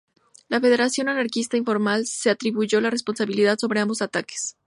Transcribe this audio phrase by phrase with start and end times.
[0.47, 4.57] La Federación Anarquista Informal se atribuyó la responsabilidad sobre ambos ataques.